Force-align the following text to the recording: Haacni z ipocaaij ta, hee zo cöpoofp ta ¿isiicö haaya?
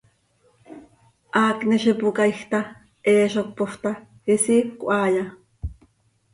Haacni 1.35 1.77
z 1.83 1.85
ipocaaij 1.91 2.35
ta, 2.51 2.59
hee 3.05 3.25
zo 3.33 3.41
cöpoofp 3.45 3.77
ta 3.83 3.91
¿isiicö 4.33 4.85
haaya? 4.97 5.25